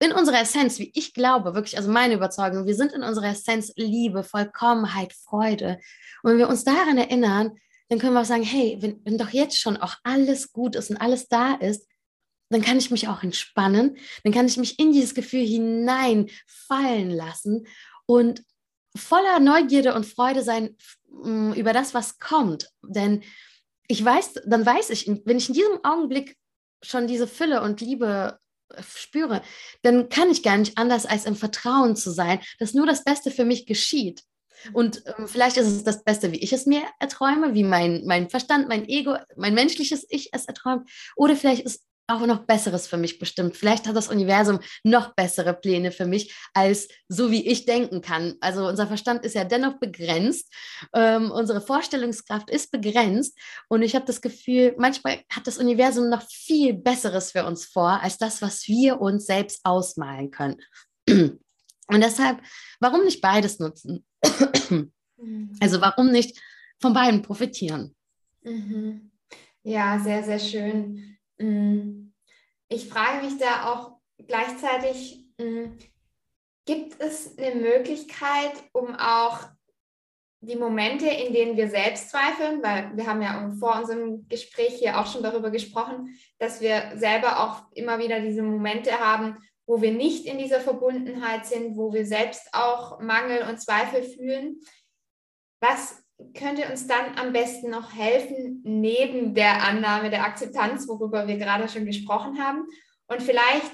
[0.05, 3.73] in unserer Essenz, wie ich glaube, wirklich, also meine Überzeugung, wir sind in unserer Essenz
[3.77, 5.79] Liebe, Vollkommenheit, Freude.
[6.23, 7.57] Und wenn wir uns daran erinnern,
[7.89, 10.91] dann können wir auch sagen, hey, wenn, wenn doch jetzt schon auch alles gut ist
[10.91, 11.87] und alles da ist,
[12.51, 17.67] dann kann ich mich auch entspannen, dann kann ich mich in dieses Gefühl hineinfallen lassen
[18.07, 18.45] und
[18.97, 20.77] voller Neugierde und Freude sein
[21.09, 22.71] mm, über das, was kommt.
[22.83, 23.23] Denn
[23.89, 26.37] ich weiß, dann weiß ich, wenn ich in diesem Augenblick
[26.83, 28.39] schon diese Fülle und Liebe
[28.83, 29.43] spüre,
[29.83, 33.31] dann kann ich gar nicht anders, als im Vertrauen zu sein, dass nur das Beste
[33.31, 34.23] für mich geschieht.
[34.73, 38.31] Und ähm, vielleicht ist es das Beste, wie ich es mir erträume, wie mein, mein
[38.31, 40.89] Verstand, mein Ego, mein menschliches Ich es erträumt.
[41.17, 43.57] Oder vielleicht ist auch noch Besseres für mich bestimmt.
[43.57, 48.35] Vielleicht hat das Universum noch bessere Pläne für mich, als so wie ich denken kann.
[48.41, 50.53] Also unser Verstand ist ja dennoch begrenzt,
[50.93, 53.39] ähm, unsere Vorstellungskraft ist begrenzt
[53.69, 58.03] und ich habe das Gefühl, manchmal hat das Universum noch viel Besseres für uns vor,
[58.03, 60.61] als das, was wir uns selbst ausmalen können.
[61.87, 62.41] Und deshalb,
[62.81, 64.07] warum nicht beides nutzen?
[65.19, 65.57] Mhm.
[65.61, 66.41] Also warum nicht
[66.81, 67.95] von beiden profitieren?
[68.43, 69.11] Mhm.
[69.63, 71.17] Ja, sehr, sehr schön.
[71.39, 72.13] Mm.
[72.69, 75.77] Ich frage mich da auch gleichzeitig, mm,
[76.65, 79.41] gibt es eine Möglichkeit, um auch
[80.41, 84.99] die Momente, in denen wir selbst zweifeln, weil wir haben ja vor unserem Gespräch hier
[84.99, 89.93] auch schon darüber gesprochen, dass wir selber auch immer wieder diese Momente haben, wo wir
[89.93, 94.61] nicht in dieser Verbundenheit sind, wo wir selbst auch Mangel und Zweifel fühlen.
[95.61, 96.04] Was
[96.35, 101.69] könnte uns dann am besten noch helfen, neben der Annahme der Akzeptanz, worüber wir gerade
[101.69, 102.65] schon gesprochen haben?
[103.07, 103.73] Und vielleicht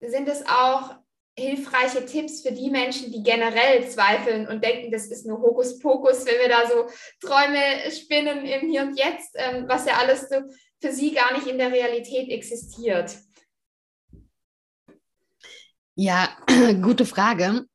[0.00, 0.96] sind es auch
[1.38, 6.38] hilfreiche Tipps für die Menschen, die generell zweifeln und denken, das ist nur Hokuspokus, wenn
[6.40, 6.86] wir da so
[7.26, 10.36] Träume spinnen im Hier und Jetzt, ähm, was ja alles so
[10.80, 13.16] für sie gar nicht in der Realität existiert.
[15.94, 16.36] Ja,
[16.82, 17.66] gute Frage.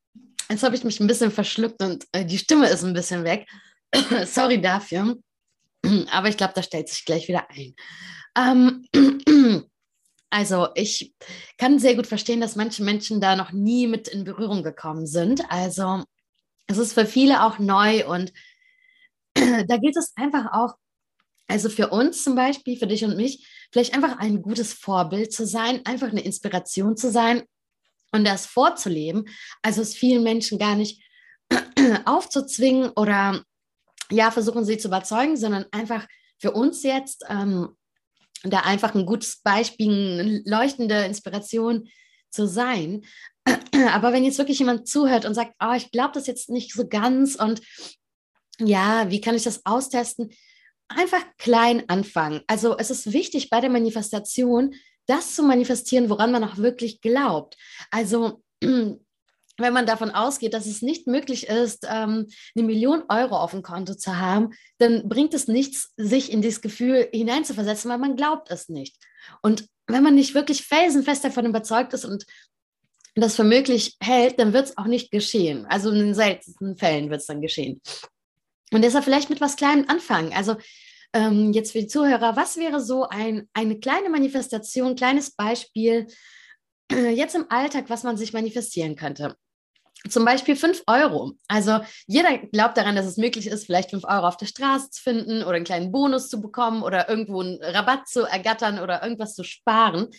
[0.49, 3.47] Jetzt habe ich mich ein bisschen verschluckt und äh, die Stimme ist ein bisschen weg.
[4.25, 5.17] Sorry dafür.
[6.11, 7.75] Aber ich glaube, das stellt sich gleich wieder ein.
[8.37, 8.85] Ähm,
[10.29, 11.13] also ich
[11.57, 15.49] kann sehr gut verstehen, dass manche Menschen da noch nie mit in Berührung gekommen sind.
[15.49, 16.03] Also
[16.67, 18.33] es ist für viele auch neu und
[19.35, 20.75] da gilt es einfach auch,
[21.47, 25.45] also für uns zum Beispiel, für dich und mich, vielleicht einfach ein gutes Vorbild zu
[25.45, 27.43] sein, einfach eine Inspiration zu sein
[28.11, 29.27] und das vorzuleben.
[29.61, 31.03] Also es vielen Menschen gar nicht
[32.05, 33.43] aufzuzwingen oder
[34.11, 36.07] ja, versuchen sie zu überzeugen, sondern einfach
[36.39, 37.69] für uns jetzt ähm,
[38.43, 41.87] da einfach ein gutes Beispiel, eine leuchtende Inspiration
[42.29, 43.05] zu sein.
[43.93, 46.87] Aber wenn jetzt wirklich jemand zuhört und sagt, oh, ich glaube das jetzt nicht so
[46.87, 47.61] ganz und
[48.59, 50.31] ja, wie kann ich das austesten?
[50.87, 52.41] Einfach klein anfangen.
[52.47, 54.75] Also es ist wichtig bei der Manifestation,
[55.07, 57.57] das zu manifestieren, woran man auch wirklich glaubt.
[57.91, 58.43] Also
[59.57, 63.61] wenn man davon ausgeht, dass es nicht möglich ist, ähm, eine Million Euro auf dem
[63.61, 68.51] Konto zu haben, dann bringt es nichts, sich in dieses Gefühl hineinzuversetzen, weil man glaubt
[68.51, 68.97] es nicht.
[69.41, 72.25] Und wenn man nicht wirklich felsenfest davon überzeugt ist und
[73.15, 75.65] das für möglich hält, dann wird es auch nicht geschehen.
[75.67, 77.81] Also in den seltensten Fällen wird es dann geschehen.
[78.71, 80.33] Und deshalb vielleicht mit was Kleinem anfangen.
[80.33, 80.57] Also
[81.13, 86.07] ähm, jetzt für die Zuhörer, was wäre so ein, eine kleine Manifestation, kleines Beispiel
[86.91, 89.37] äh, jetzt im Alltag, was man sich manifestieren könnte?
[90.09, 91.33] Zum Beispiel 5 Euro.
[91.47, 95.01] Also jeder glaubt daran, dass es möglich ist, vielleicht 5 Euro auf der Straße zu
[95.01, 99.33] finden oder einen kleinen Bonus zu bekommen oder irgendwo einen Rabatt zu ergattern oder irgendwas
[99.33, 100.09] zu sparen.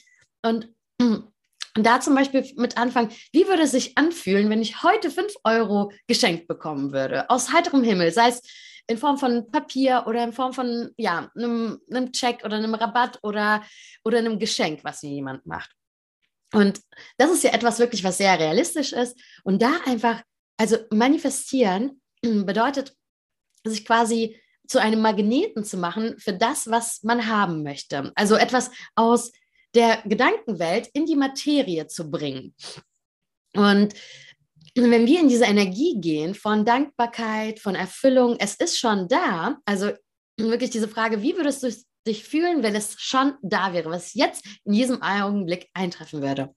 [0.43, 0.69] Und
[1.75, 5.93] da zum Beispiel mit anfangen, wie würde es sich anfühlen, wenn ich heute 5 Euro
[6.07, 8.43] geschenkt bekommen würde, aus heiterem Himmel, sei es
[8.89, 13.19] in Form von Papier oder in Form von ja, einem, einem Check oder einem Rabatt
[13.23, 13.63] oder,
[14.05, 15.71] oder einem Geschenk, was mir jemand macht.
[16.53, 16.81] Und
[17.19, 19.19] das ist ja etwas wirklich, was sehr realistisch ist.
[19.45, 20.23] Und da einfach,
[20.57, 22.95] also manifestieren bedeutet,
[23.65, 28.13] sich quasi zu einem Magneten zu machen für das, was man haben möchte.
[28.15, 29.33] Also etwas aus
[29.75, 32.55] der Gedankenwelt in die Materie zu bringen.
[33.55, 33.95] Und
[34.75, 39.93] wenn wir in diese Energie gehen von Dankbarkeit, von Erfüllung, es ist schon da, also
[40.39, 41.73] wirklich diese Frage, wie würdest du
[42.07, 46.55] dich fühlen, wenn es schon da wäre, was jetzt in diesem Augenblick eintreffen würde?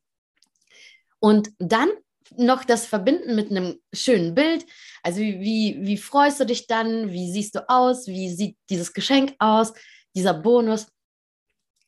[1.19, 1.89] Und dann
[2.37, 4.65] noch das Verbinden mit einem schönen Bild.
[5.03, 7.11] Also wie, wie, wie freust du dich dann?
[7.11, 8.07] Wie siehst du aus?
[8.07, 9.73] Wie sieht dieses Geschenk aus?
[10.15, 10.87] Dieser Bonus?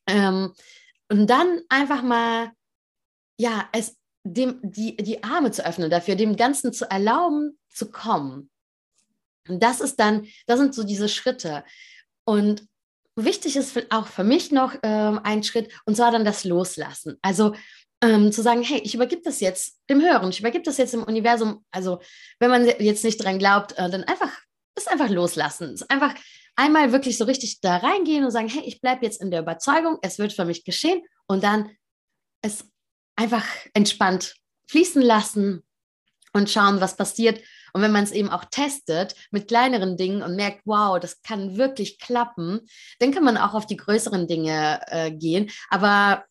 [0.06, 0.52] Ähm,
[1.08, 2.50] und dann einfach mal,
[3.38, 8.50] ja, es dem, die, die Arme zu öffnen dafür, dem Ganzen zu erlauben, zu kommen.
[9.48, 11.64] Und das ist dann, das sind so diese Schritte.
[12.24, 12.66] Und
[13.16, 17.18] wichtig ist auch für mich noch ähm, ein Schritt, und zwar dann das Loslassen.
[17.22, 17.54] Also
[18.02, 21.04] ähm, zu sagen, hey, ich übergebe das jetzt dem Hören, ich übergebe das jetzt im
[21.04, 21.64] Universum.
[21.70, 22.00] Also
[22.40, 24.30] wenn man jetzt nicht dran glaubt, äh, dann einfach,
[24.76, 25.74] ist einfach loslassen.
[25.74, 26.14] Ist einfach
[26.56, 29.98] einmal wirklich so richtig da reingehen und sagen, hey, ich bleibe jetzt in der Überzeugung,
[30.02, 31.70] es wird für mich geschehen und dann
[32.42, 32.64] es
[33.16, 34.34] einfach entspannt
[34.68, 35.62] fließen lassen
[36.32, 37.40] und schauen, was passiert.
[37.72, 41.56] Und wenn man es eben auch testet mit kleineren Dingen und merkt, wow, das kann
[41.56, 42.60] wirklich klappen,
[42.98, 45.50] dann kann man auch auf die größeren Dinge äh, gehen.
[45.70, 46.24] Aber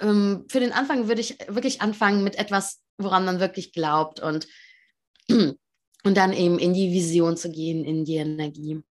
[0.00, 4.46] ähm, für den Anfang würde ich wirklich anfangen mit etwas, woran man wirklich glaubt und,
[5.28, 5.58] und
[6.04, 8.82] dann eben in die Vision zu gehen, in die Energie.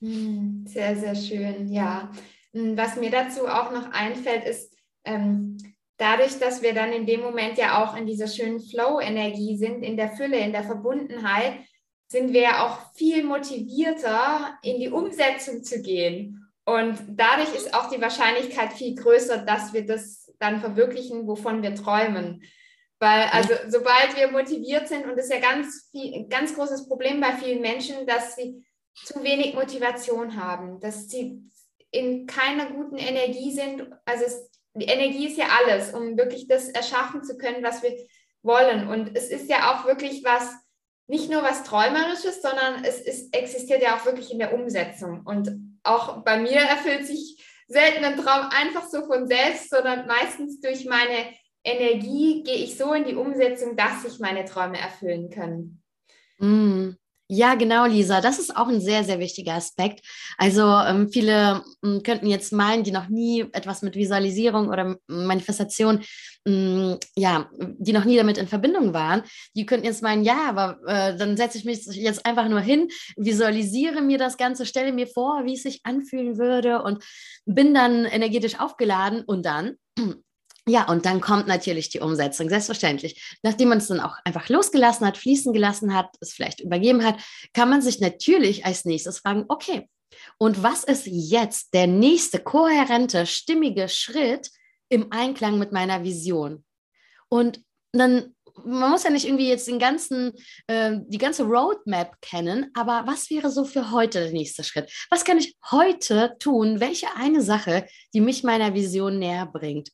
[0.00, 2.10] Hm, sehr, sehr schön, ja.
[2.52, 5.56] Hm, was mir dazu auch noch einfällt, ist, ähm,
[6.00, 9.96] dadurch, dass wir dann in dem Moment ja auch in dieser schönen Flow-Energie sind, in
[9.96, 11.60] der Fülle, in der Verbundenheit,
[12.08, 16.44] sind wir ja auch viel motivierter, in die Umsetzung zu gehen.
[16.64, 21.74] Und dadurch ist auch die Wahrscheinlichkeit viel größer, dass wir das dann verwirklichen, wovon wir
[21.74, 22.42] träumen.
[22.98, 27.20] Weil, also, sobald wir motiviert sind, und das ist ja ganz viel, ganz großes Problem
[27.20, 31.42] bei vielen Menschen, dass sie zu wenig Motivation haben, dass sie
[31.90, 33.88] in keiner guten Energie sind.
[34.04, 37.96] Also es, die Energie ist ja alles, um wirklich das erschaffen zu können, was wir
[38.42, 38.88] wollen.
[38.88, 40.52] Und es ist ja auch wirklich was,
[41.06, 45.22] nicht nur was Träumerisches, sondern es ist, existiert ja auch wirklich in der Umsetzung.
[45.24, 45.50] Und
[45.82, 50.84] auch bei mir erfüllt sich selten ein Traum einfach so von selbst, sondern meistens durch
[50.86, 55.82] meine Energie gehe ich so in die Umsetzung, dass sich meine Träume erfüllen können.
[56.38, 56.92] Mm.
[57.32, 58.20] Ja, genau, Lisa.
[58.20, 60.04] Das ist auch ein sehr, sehr wichtiger Aspekt.
[60.36, 66.00] Also ähm, viele ähm, könnten jetzt meinen, die noch nie etwas mit Visualisierung oder Manifestation,
[66.44, 69.22] ähm, ja, die noch nie damit in Verbindung waren,
[69.54, 72.88] die könnten jetzt meinen, ja, aber äh, dann setze ich mich jetzt einfach nur hin,
[73.16, 77.04] visualisiere mir das Ganze, stelle mir vor, wie es sich anfühlen würde und
[77.44, 79.76] bin dann energetisch aufgeladen und dann
[80.70, 83.38] ja, und dann kommt natürlich die Umsetzung, selbstverständlich.
[83.42, 87.16] Nachdem man es dann auch einfach losgelassen hat, fließen gelassen hat, es vielleicht übergeben hat,
[87.52, 89.88] kann man sich natürlich als nächstes fragen, okay,
[90.38, 94.50] und was ist jetzt der nächste kohärente, stimmige Schritt
[94.88, 96.64] im Einklang mit meiner Vision?
[97.28, 97.60] Und
[97.92, 100.32] dann, man muss ja nicht irgendwie jetzt den ganzen,
[100.68, 104.90] äh, die ganze Roadmap kennen, aber was wäre so für heute der nächste Schritt?
[105.10, 106.80] Was kann ich heute tun?
[106.80, 109.90] Welche eine Sache, die mich meiner Vision näher bringt?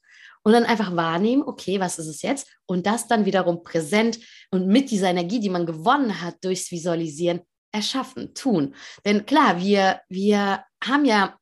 [0.47, 2.47] Und dann einfach wahrnehmen, okay, was ist es jetzt?
[2.67, 4.21] Und das dann wiederum präsent
[4.53, 7.41] und mit dieser Energie, die man gewonnen hat durchs Visualisieren,
[7.73, 8.77] erschaffen, tun.
[9.05, 11.37] Denn klar, wir, wir haben ja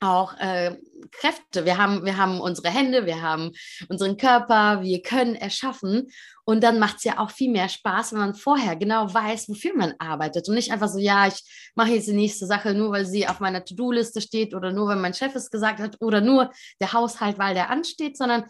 [0.00, 0.76] auch äh,
[1.10, 1.64] Kräfte.
[1.64, 3.52] Wir haben, wir haben unsere Hände, wir haben
[3.88, 6.08] unseren Körper, wir können erschaffen.
[6.44, 9.74] Und dann macht es ja auch viel mehr Spaß, wenn man vorher genau weiß, wofür
[9.74, 10.48] man arbeitet.
[10.48, 11.42] Und nicht einfach so, ja, ich
[11.74, 14.96] mache jetzt die nächste Sache nur, weil sie auf meiner To-Do-Liste steht oder nur, weil
[14.96, 18.44] mein Chef es gesagt hat oder nur der Haushalt, weil der ansteht, sondern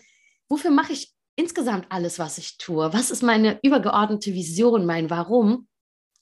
[0.48, 2.92] wofür mache ich insgesamt alles, was ich tue?
[2.92, 5.68] Was ist meine übergeordnete Vision, mein Warum?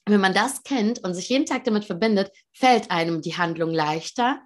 [0.06, 4.40] Wenn man das kennt und sich jeden Tag damit verbindet, fällt einem die Handlung leichter.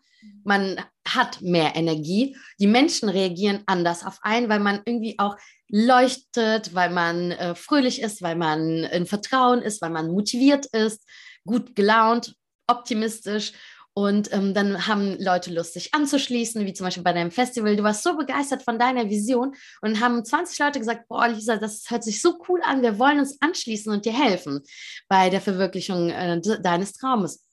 [0.44, 2.36] Man hat mehr Energie.
[2.58, 5.36] Die Menschen reagieren anders auf einen, weil man irgendwie auch
[5.68, 11.04] leuchtet, weil man äh, fröhlich ist, weil man in Vertrauen ist, weil man motiviert ist,
[11.44, 12.34] gut gelaunt,
[12.66, 13.52] optimistisch.
[13.94, 17.74] Und ähm, dann haben Leute Lust, sich anzuschließen, wie zum Beispiel bei deinem Festival.
[17.74, 21.90] Du warst so begeistert von deiner Vision und haben 20 Leute gesagt, boah, Lisa, das
[21.90, 24.62] hört sich so cool an, wir wollen uns anschließen und dir helfen
[25.08, 27.44] bei der Verwirklichung äh, deines Traumes.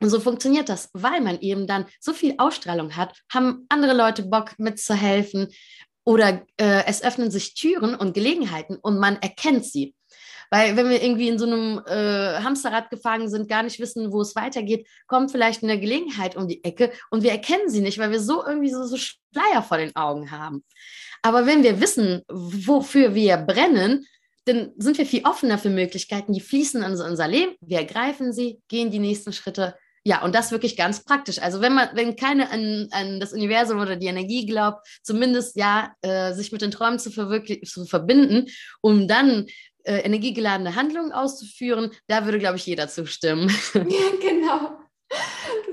[0.00, 4.22] Und so funktioniert das, weil man eben dann so viel Ausstrahlung hat, haben andere Leute
[4.22, 5.48] Bock mitzuhelfen
[6.04, 9.94] oder äh, es öffnen sich Türen und Gelegenheiten und man erkennt sie.
[10.50, 14.20] Weil wenn wir irgendwie in so einem äh, Hamsterrad gefangen sind, gar nicht wissen, wo
[14.20, 18.10] es weitergeht, kommt vielleicht eine Gelegenheit um die Ecke und wir erkennen sie nicht, weil
[18.10, 20.64] wir so irgendwie so, so Schleier vor den Augen haben.
[21.22, 24.06] Aber wenn wir wissen, wofür wir brennen,
[24.46, 28.60] dann sind wir viel offener für Möglichkeiten, die fließen in unser Leben, wir ergreifen sie,
[28.68, 29.76] gehen die nächsten Schritte.
[30.10, 31.40] Ja, und das wirklich ganz praktisch.
[31.40, 35.94] Also wenn man, wenn keine an, an das Universum oder die Energie glaubt, zumindest ja,
[36.02, 39.46] äh, sich mit den Träumen zu, zu verbinden, um dann
[39.84, 43.56] äh, energiegeladene Handlungen auszuführen, da würde, glaube ich, jeder zustimmen.
[43.74, 44.80] Ja, genau.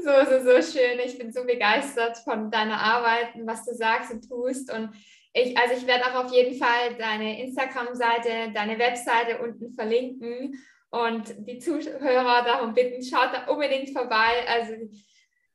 [0.03, 0.99] So, so, so schön.
[1.03, 4.71] Ich bin so begeistert von deiner Arbeit und was du sagst und tust.
[4.71, 4.91] Und
[5.33, 10.53] ich, also ich werde auch auf jeden Fall deine Instagram-Seite, deine Webseite unten verlinken
[10.89, 14.45] und die Zuhörer darum bitten, schaut da unbedingt vorbei.
[14.47, 14.73] Also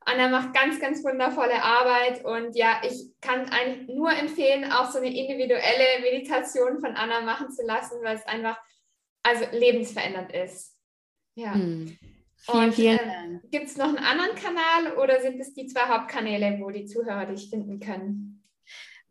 [0.01, 4.99] Anna macht ganz, ganz wundervolle Arbeit und ja, ich kann eigentlich nur empfehlen, auch so
[4.99, 8.59] eine individuelle Meditation von Anna machen zu lassen, weil es einfach
[9.23, 10.77] also lebensverändernd ist.
[11.35, 11.55] Ja.
[11.55, 11.97] Hm.
[12.37, 15.83] Vielen, und vielen äh, Gibt es noch einen anderen Kanal oder sind es die zwei
[15.83, 18.32] Hauptkanäle, wo die Zuhörer dich finden können?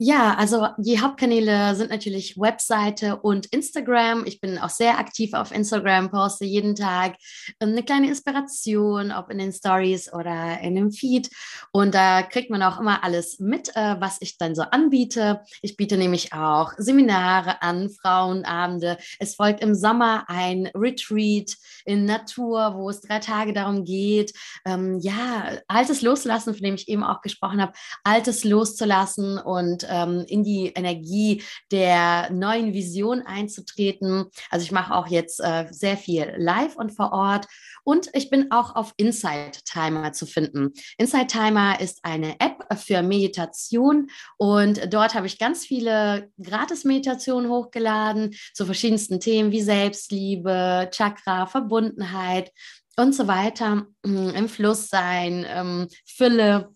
[0.04, 4.26] Ja, also die Hauptkanäle sind natürlich Webseite und Instagram.
[4.26, 7.18] Ich bin auch sehr aktiv auf Instagram, poste jeden Tag
[7.60, 11.30] ähm, eine kleine Inspiration, ob in den Stories oder in dem Feed.
[11.72, 15.42] Und da kriegt man auch immer alles mit, äh, was ich dann so anbiete.
[15.62, 18.98] Ich biete nämlich auch Seminare an, Frauenabende.
[19.20, 24.34] Es folgt im Sommer ein Retreat in Natur, wo es drei Tage darum geht,
[24.66, 30.26] ähm, ja, Altes loszulassen, von dem ich eben auch gesprochen habe, Altes loszulassen und ähm,
[30.28, 34.26] in die Energie der neuen Vision einzutreten.
[34.50, 37.48] Also ich mache auch jetzt äh, sehr viel live und vor Ort
[37.84, 40.72] und ich bin auch auf Insight Timer zu finden.
[40.98, 48.34] Insight Timer ist eine App für Meditation und dort habe ich ganz viele Gratis-Meditationen hochgeladen
[48.54, 52.52] zu verschiedensten Themen wie Selbstliebe, Chakra, Verbundenheit
[52.98, 56.76] und so weiter, im Fluss sein, ähm, Fülle.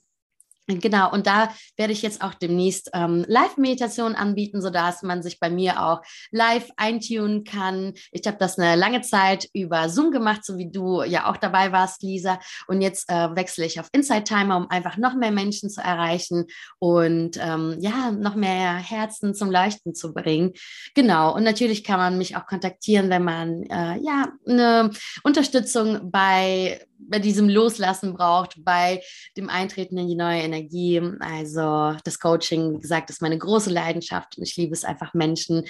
[0.67, 5.51] Genau, und da werde ich jetzt auch demnächst ähm, Live-Meditationen anbieten, sodass man sich bei
[5.51, 6.01] mir auch
[6.31, 7.93] live eintunen kann.
[8.11, 11.71] Ich habe das eine lange Zeit über Zoom gemacht, so wie du ja auch dabei
[11.71, 12.39] warst, Lisa.
[12.67, 16.45] Und jetzt äh, wechsle ich auf Inside Timer, um einfach noch mehr Menschen zu erreichen
[16.79, 20.53] und ähm, ja, noch mehr Herzen zum Leuchten zu bringen.
[20.95, 24.89] Genau, und natürlich kann man mich auch kontaktieren, wenn man äh, ja eine
[25.23, 29.01] Unterstützung bei bei diesem Loslassen braucht, bei
[29.37, 31.01] dem Eintreten in die neue Energie.
[31.19, 35.65] Also das Coaching, wie gesagt, ist meine große Leidenschaft und ich liebe es einfach, Menschen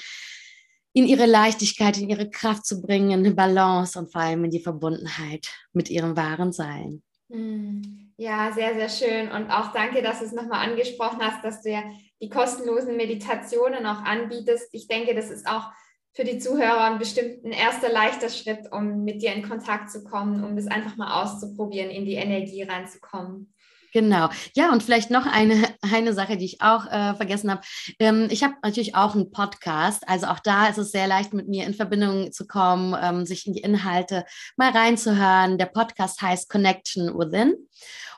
[0.94, 4.62] in ihre Leichtigkeit, in ihre Kraft zu bringen, in Balance und vor allem in die
[4.62, 7.04] Verbundenheit mit ihrem wahren Sein.
[7.30, 8.14] Hm.
[8.18, 9.32] Ja, sehr, sehr schön.
[9.32, 11.84] Und auch danke, dass du es nochmal angesprochen hast, dass du ja
[12.22, 14.70] die kostenlosen Meditationen auch anbietest.
[14.72, 15.70] Ich denke, das ist auch
[16.16, 20.44] für die Zuhörer bestimmt ein erster leichter Schritt, um mit dir in Kontakt zu kommen,
[20.46, 23.54] um das einfach mal auszuprobieren, in die Energie reinzukommen.
[23.92, 24.30] Genau.
[24.56, 27.62] Ja, und vielleicht noch eine, eine Sache, die ich auch äh, vergessen habe.
[28.00, 30.08] Ähm, ich habe natürlich auch einen Podcast.
[30.08, 33.46] Also auch da ist es sehr leicht, mit mir in Verbindung zu kommen, ähm, sich
[33.48, 34.26] in die Inhalte
[34.58, 35.58] mal reinzuhören.
[35.58, 37.56] Der Podcast heißt Connection Within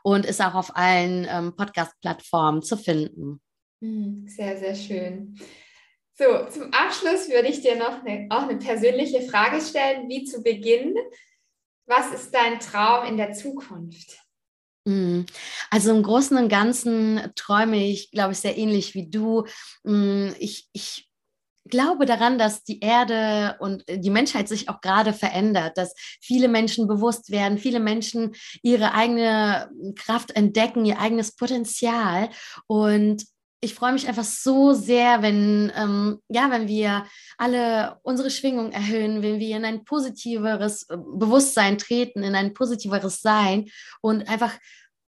[0.01, 3.39] und ist auch auf allen ähm, Podcast-Plattformen zu finden.
[3.81, 5.35] Hm, sehr, sehr schön.
[6.19, 10.41] So, zum Abschluss würde ich dir noch eine, auch eine persönliche Frage stellen, wie zu
[10.41, 10.95] Beginn.
[11.85, 14.17] Was ist dein Traum in der Zukunft?
[14.87, 15.27] Hm,
[15.69, 19.45] also im Großen und Ganzen träume ich, glaube ich, sehr ähnlich wie du.
[19.85, 21.07] Hm, ich, ich
[21.69, 26.87] glaube daran, dass die Erde und die Menschheit sich auch gerade verändert, dass viele Menschen
[26.87, 32.29] bewusst werden, viele Menschen ihre eigene Kraft entdecken, ihr eigenes Potenzial.
[32.65, 33.23] Und
[33.59, 37.05] ich freue mich einfach so sehr, wenn, ähm, ja, wenn wir
[37.37, 43.21] alle unsere Schwingung erhöhen, wenn wir in ein positiveres äh, Bewusstsein treten, in ein positiveres
[43.21, 43.69] Sein
[44.01, 44.53] und einfach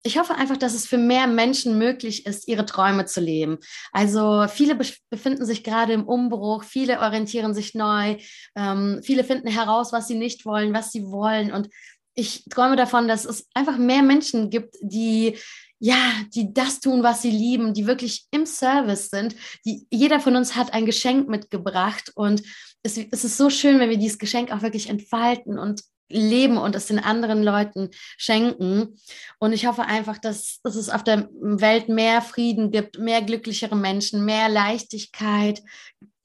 [0.07, 3.59] ich hoffe einfach, dass es für mehr Menschen möglich ist, ihre Träume zu leben.
[3.91, 4.77] Also viele
[5.11, 8.17] befinden sich gerade im Umbruch, viele orientieren sich neu,
[8.55, 11.51] ähm, viele finden heraus, was sie nicht wollen, was sie wollen.
[11.53, 11.69] Und
[12.15, 15.39] ich träume davon, dass es einfach mehr Menschen gibt, die
[15.79, 19.37] ja, die das tun, was sie lieben, die wirklich im Service sind.
[19.65, 22.43] Die, jeder von uns hat ein Geschenk mitgebracht und
[22.83, 26.77] es, es ist so schön, wenn wir dieses Geschenk auch wirklich entfalten und leben und
[26.77, 28.97] es den anderen Leuten schenken.
[29.39, 33.77] Und ich hoffe einfach, dass, dass es auf der Welt mehr Frieden gibt, mehr glücklichere
[33.77, 35.63] Menschen, mehr Leichtigkeit.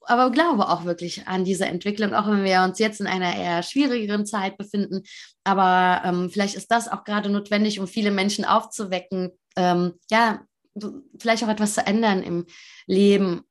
[0.02, 3.62] Aber glaube auch wirklich an diese Entwicklung, auch wenn wir uns jetzt in einer eher
[3.62, 5.02] schwierigeren Zeit befinden.
[5.44, 10.42] Aber ähm, vielleicht ist das auch gerade notwendig, um viele Menschen aufzuwecken, ähm, ja,
[11.18, 12.46] vielleicht auch etwas zu ändern im
[12.86, 13.42] Leben.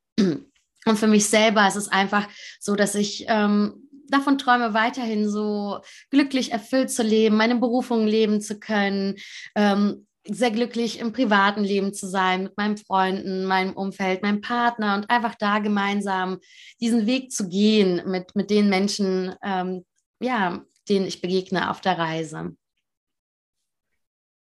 [0.86, 2.28] Und für mich selber ist es einfach
[2.60, 5.80] so, dass ich ähm, davon träume, weiterhin so
[6.10, 9.16] glücklich erfüllt zu leben, meine Berufung leben zu können,
[9.56, 14.96] ähm, sehr glücklich im privaten Leben zu sein, mit meinen Freunden, meinem Umfeld, meinem Partner
[14.96, 16.40] und einfach da gemeinsam
[16.80, 19.84] diesen Weg zu gehen mit, mit den Menschen, ähm,
[20.20, 22.56] ja, denen ich begegne auf der Reise.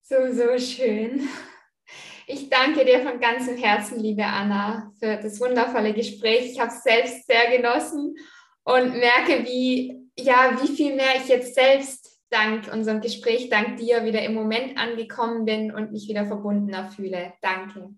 [0.08, 1.28] So, so schön.
[2.28, 6.52] Ich danke dir von ganzem Herzen, liebe Anna, für das wundervolle Gespräch.
[6.52, 8.14] Ich habe es selbst sehr genossen
[8.62, 14.04] und merke, wie, ja, wie viel mehr ich jetzt selbst dank unserem Gespräch, dank dir
[14.04, 17.32] wieder im Moment angekommen bin und mich wieder verbundener fühle.
[17.42, 17.90] Danke.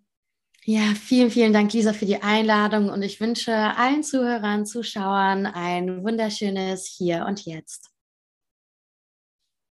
[0.65, 6.03] Ja, vielen, vielen Dank, Lisa, für die Einladung und ich wünsche allen Zuhörern, Zuschauern ein
[6.03, 7.91] wunderschönes Hier und Jetzt.